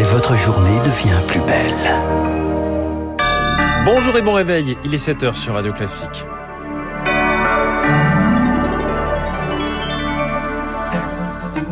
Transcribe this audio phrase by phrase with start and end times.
[0.00, 1.74] et votre journée devient plus belle.
[3.84, 6.24] Bonjour et bon réveil, il est 7h sur Radio Classique.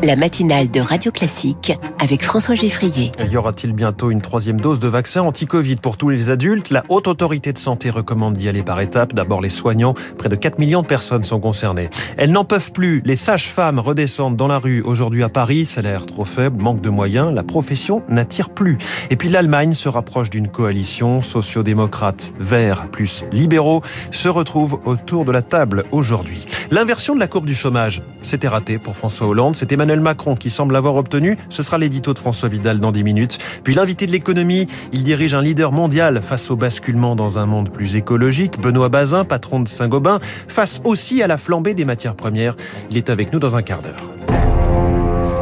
[0.02, 3.10] La matinale de Radio Classique avec François Geffrier.
[3.30, 6.70] Y aura-t-il bientôt une troisième dose de vaccin anti-Covid pour tous les adultes?
[6.70, 9.14] La Haute Autorité de Santé recommande d'y aller par étapes.
[9.14, 11.90] D'abord les soignants, près de 4 millions de personnes sont concernées.
[12.16, 16.24] Elles n'en peuvent plus, les sages-femmes redescendent dans la rue aujourd'hui à Paris, salaire trop
[16.24, 18.78] faible, manque de moyens, la profession n'attire plus.
[19.10, 25.32] Et puis l'Allemagne se rapproche d'une coalition sociodémocrate, verts plus libéraux, se retrouvent autour de
[25.32, 26.46] la table aujourd'hui.
[26.70, 30.74] L'inversion de la courbe du chômage, c'était raté pour François Hollande, c'était Macron qui semble
[30.74, 31.36] l'avoir obtenu.
[31.48, 33.38] Ce sera l'édito de François Vidal dans 10 minutes.
[33.64, 37.70] Puis l'invité de l'économie, il dirige un leader mondial face au basculement dans un monde
[37.70, 38.60] plus écologique.
[38.60, 42.56] Benoît Bazin, patron de Saint-Gobain, face aussi à la flambée des matières premières.
[42.90, 44.10] Il est avec nous dans un quart d'heure.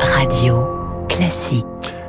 [0.01, 0.67] Radio
[1.09, 1.65] classique.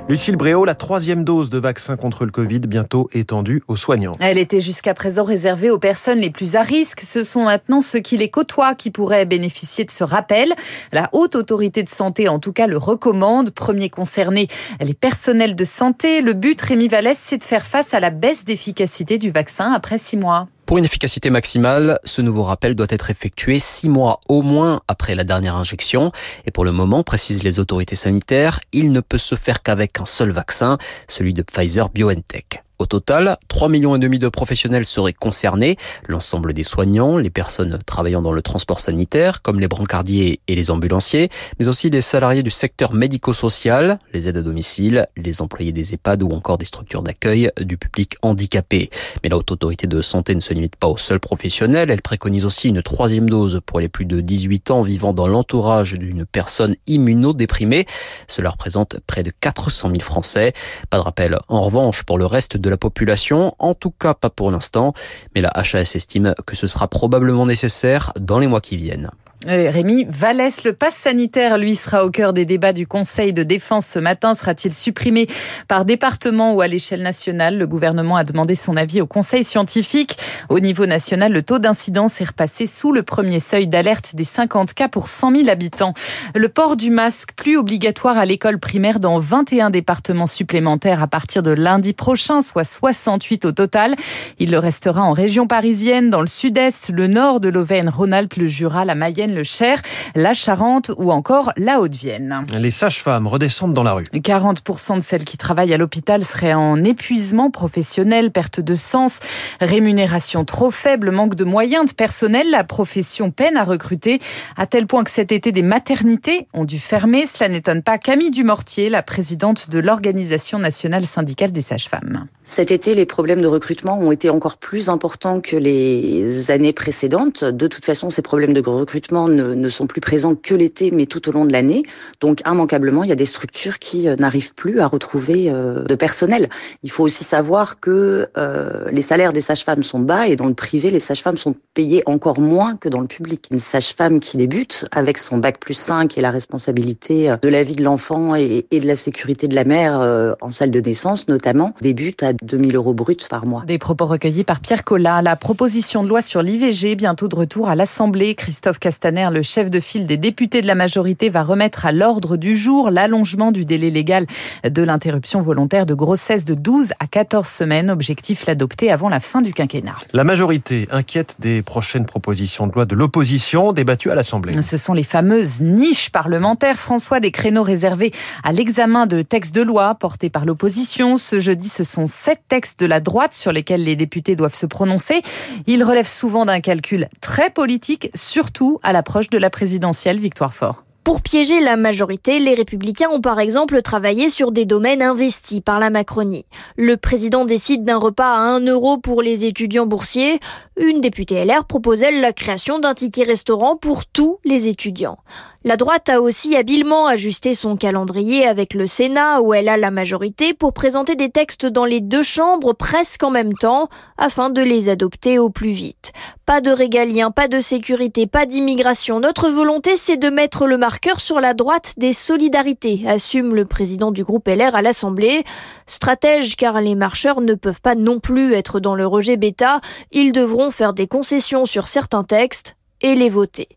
[0.09, 4.13] Lucille Bréau, la troisième dose de vaccin contre le Covid bientôt étendue aux soignants.
[4.21, 7.01] Elle était jusqu'à présent réservée aux personnes les plus à risque.
[7.01, 10.53] Ce sont maintenant ceux qui les côtoient qui pourraient bénéficier de ce rappel.
[10.93, 13.51] La haute autorité de santé, en tout cas, le recommande.
[13.51, 14.47] Premier concerné,
[14.79, 16.21] les personnels de santé.
[16.21, 19.97] Le but, Rémi Vallès, c'est de faire face à la baisse d'efficacité du vaccin après
[19.97, 20.47] six mois.
[20.67, 25.15] Pour une efficacité maximale, ce nouveau rappel doit être effectué six mois au moins après
[25.15, 26.11] la dernière injection.
[26.45, 30.05] Et pour le moment, précisent les autorités sanitaires, il ne peut se faire qu'avec un
[30.05, 32.66] seul vaccin, celui de Pfizer BioNTech.
[32.79, 38.31] Au total, 3 millions de professionnels seraient concernés, l'ensemble des soignants, les personnes travaillant dans
[38.31, 42.93] le transport sanitaire, comme les brancardiers et les ambulanciers, mais aussi les salariés du secteur
[42.93, 47.77] médico-social, les aides à domicile, les employés des EHPAD ou encore des structures d'accueil du
[47.77, 48.91] public handicapé.
[49.23, 52.45] Mais la haute autorité de santé ne se limite pas aux seuls professionnels, elle préconise
[52.45, 56.75] aussi une troisième dose pour les plus de 18 ans vivant dans l'entourage d'une personne
[56.85, 57.87] immunodéprimée.
[58.27, 60.53] Cela représente près de 400 000 Français.
[60.91, 64.29] Pas de rappel en revanche pour le reste de la population, en tout cas pas
[64.29, 64.93] pour l'instant,
[65.35, 69.11] mais la HAS estime que ce sera probablement nécessaire dans les mois qui viennent.
[69.45, 73.85] Rémi Vallès, le pass sanitaire, lui, sera au cœur des débats du Conseil de défense
[73.85, 74.33] ce matin.
[74.33, 75.27] Sera-t-il supprimé
[75.67, 77.59] par département ou à l'échelle nationale?
[77.59, 80.17] Le gouvernement a demandé son avis au Conseil scientifique.
[80.49, 84.73] Au niveau national, le taux d'incidence est repassé sous le premier seuil d'alerte des 50
[84.73, 85.93] cas pour 100 000 habitants.
[86.33, 91.43] Le port du masque, plus obligatoire à l'école primaire dans 21 départements supplémentaires à partir
[91.43, 93.95] de lundi prochain, soit 68 au total.
[94.39, 98.47] Il le restera en région parisienne, dans le sud-est, le nord de l'Auvergne, Rhône-Alpes, le
[98.47, 99.81] Jura, la Mayenne, le Cher,
[100.15, 102.43] la Charente ou encore la Haute-Vienne.
[102.57, 104.03] Les sages-femmes redescendent dans la rue.
[104.13, 109.19] 40% de celles qui travaillent à l'hôpital seraient en épuisement professionnel, perte de sens,
[109.59, 112.49] rémunération trop faible, manque de moyens de personnel.
[112.51, 114.19] La profession peine à recruter,
[114.55, 117.25] à tel point que cet été, des maternités ont dû fermer.
[117.25, 122.27] Cela n'étonne pas Camille Dumortier, la présidente de l'Organisation nationale syndicale des sages-femmes.
[122.43, 127.43] Cet été, les problèmes de recrutement ont été encore plus importants que les années précédentes.
[127.43, 131.27] De toute façon, ces problèmes de recrutement ne, sont plus présents que l'été, mais tout
[131.27, 131.83] au long de l'année.
[132.21, 135.95] Donc, immanquablement, il y a des structures qui euh, n'arrivent plus à retrouver euh, de
[135.95, 136.49] personnel.
[136.83, 140.53] Il faut aussi savoir que euh, les salaires des sages-femmes sont bas et dans le
[140.53, 143.47] privé, les sages-femmes sont payées encore moins que dans le public.
[143.51, 147.75] Une sage-femme qui débute avec son bac plus 5 et la responsabilité de la vie
[147.75, 152.23] de l'enfant et, de la sécurité de la mère en salle de naissance, notamment, débute
[152.23, 153.63] à 2000 euros bruts par mois.
[153.65, 155.21] Des propos recueillis par Pierre Collat.
[155.21, 158.35] La proposition de loi sur l'IVG, bientôt de retour à l'Assemblée.
[158.35, 162.35] Christophe Castaner le chef de file des députés de la majorité, va remettre à l'ordre
[162.35, 164.25] du jour l'allongement du délai légal
[164.65, 167.89] de l'interruption volontaire de grossesse de 12 à 14 semaines.
[167.89, 169.95] Objectif l'adopter avant la fin du quinquennat.
[170.11, 174.61] La majorité inquiète des prochaines propositions de loi de l'opposition débattues à l'Assemblée.
[174.61, 176.77] Ce sont les fameuses niches parlementaires.
[176.77, 178.11] François, des créneaux réservés
[178.43, 181.17] à l'examen de textes de loi portés par l'opposition.
[181.17, 184.65] Ce jeudi, ce sont sept textes de la droite sur lesquels les députés doivent se
[184.65, 185.21] prononcer.
[185.65, 190.83] Ils relèvent souvent d'un calcul très politique, surtout à l'approche de la présidentielle Victoire Fort.
[191.03, 195.79] Pour piéger la majorité, les républicains ont par exemple travaillé sur des domaines investis par
[195.79, 196.45] la Macronie.
[196.75, 200.39] Le président décide d'un repas à 1 euro pour les étudiants boursiers.
[200.75, 205.19] Une députée LR propose elle la création d'un ticket restaurant pour tous les étudiants.
[205.63, 209.91] La droite a aussi habilement ajusté son calendrier avec le Sénat où elle a la
[209.91, 213.87] majorité pour présenter des textes dans les deux chambres presque en même temps
[214.17, 216.11] afin de les adopter au plus vite.
[216.47, 219.19] Pas de régalien, pas de sécurité, pas d'immigration.
[219.19, 224.11] Notre volonté c'est de mettre le marqueur sur la droite des solidarités, assume le président
[224.11, 225.43] du groupe LR à l'Assemblée.
[225.87, 229.81] Stratège car les marcheurs ne peuvent pas non plus être dans le rejet bêta,
[230.13, 233.67] ils devront faire des concessions sur certains textes et les voter.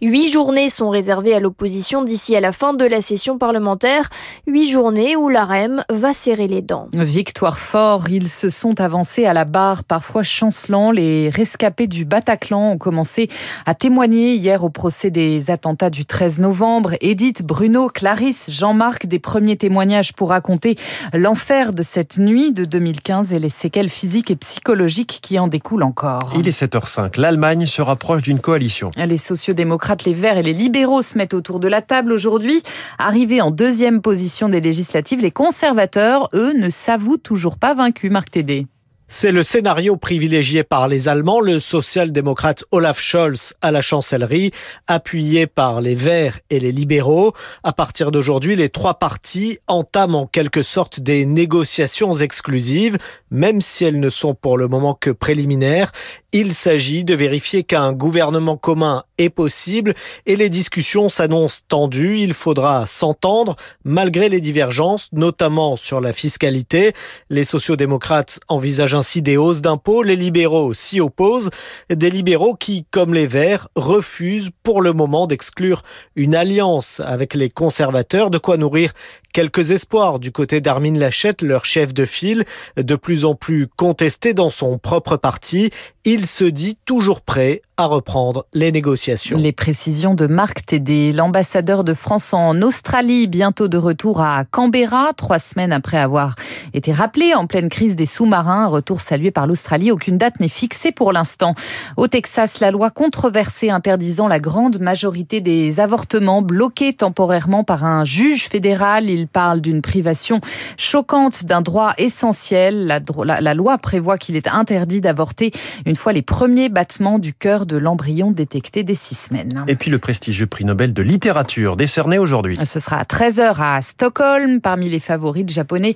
[0.00, 4.08] Huit journées sont réservées à l'opposition d'ici à la fin de la session parlementaire.
[4.46, 6.88] Huit journées où l'AREM va serrer les dents.
[6.94, 10.92] Victoire fort, ils se sont avancés à la barre, parfois chancelants.
[10.92, 13.28] Les rescapés du Bataclan ont commencé
[13.66, 16.94] à témoigner hier au procès des attentats du 13 novembre.
[17.00, 20.76] Edith, Bruno, Clarisse, Jean-Marc, des premiers témoignages pour raconter
[21.12, 25.82] l'enfer de cette nuit de 2015 et les séquelles physiques et psychologiques qui en découlent
[25.82, 26.32] encore.
[26.36, 27.20] Il est 7h05.
[27.20, 28.69] L'Allemagne se rapproche d'une coalition.
[28.96, 32.62] Les sociodémocrates, les Verts et les libéraux se mettent autour de la table aujourd'hui.
[32.98, 38.10] Arrivés en deuxième position des législatives, les conservateurs, eux, ne s'avouent toujours pas vaincus.
[38.10, 38.66] Marc Tédé.
[39.12, 44.52] C'est le scénario privilégié par les Allemands, le social-démocrate Olaf Scholz à la chancellerie,
[44.86, 47.32] appuyé par les Verts et les libéraux.
[47.64, 52.98] À partir d'aujourd'hui, les trois partis entament en quelque sorte des négociations exclusives,
[53.32, 55.90] même si elles ne sont pour le moment que préliminaires.
[56.32, 59.94] Il s'agit de vérifier qu'un gouvernement commun est possible
[60.26, 62.20] et les discussions s'annoncent tendues.
[62.20, 66.92] Il faudra s'entendre malgré les divergences, notamment sur la fiscalité.
[67.30, 70.04] Les sociodémocrates envisagent ainsi des hausses d'impôts.
[70.04, 71.50] Les libéraux s'y opposent.
[71.92, 75.82] Des libéraux qui, comme les Verts, refusent pour le moment d'exclure
[76.14, 78.92] une alliance avec les conservateurs, de quoi nourrir
[79.32, 82.44] quelques espoirs du côté d'Armin Lachette, leur chef de file,
[82.76, 85.70] de plus en plus contesté dans son propre parti.
[86.04, 89.38] Il se dit toujours prêt à reprendre les négociations.
[89.38, 95.12] Les précisions de Marc Tédé, l'ambassadeur de France en Australie, bientôt de retour à Canberra,
[95.16, 96.34] trois semaines après avoir
[96.74, 98.66] été rappelé en pleine crise des sous-marins.
[98.66, 99.90] Retour salué par l'Australie.
[99.90, 101.54] Aucune date n'est fixée pour l'instant.
[101.96, 108.04] Au Texas, la loi controversée interdisant la grande majorité des avortements bloquée temporairement par un
[108.04, 109.08] juge fédéral.
[109.08, 110.40] Il parle d'une privation
[110.76, 112.86] choquante d'un droit essentiel.
[112.86, 115.50] La, la, la loi prévoit qu'il est interdit d'avorter
[115.86, 119.64] une fois les premiers battements du cœur de l'embryon détectés dès six semaines.
[119.68, 122.56] Et puis le prestigieux prix Nobel de littérature décerné aujourd'hui.
[122.64, 125.94] Ce sera à 13h à Stockholm, parmi les favoris de japonais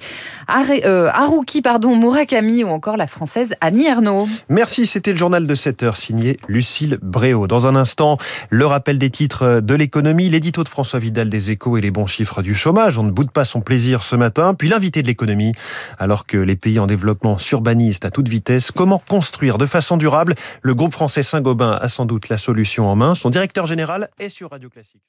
[1.12, 4.26] Haruki pardon, Murakami ou encore la française Annie Ernaux.
[4.49, 7.46] Merci, c'était le journal de 7 heures signé Lucille Bréau.
[7.46, 8.16] Dans un instant,
[8.50, 12.06] le rappel des titres de l'économie, l'édito de François Vidal des échos et les bons
[12.06, 12.99] chiffres du chômage.
[12.99, 14.55] On ne boude pas son plaisir ce matin.
[14.55, 15.52] Puis l'invité de l'économie,
[15.99, 20.34] alors que les pays en développement s'urbanisent à toute vitesse, comment construire de façon durable?
[20.62, 23.14] Le groupe français Saint-Gobain a sans doute la solution en main.
[23.14, 25.05] Son directeur général est sur Radio Classique.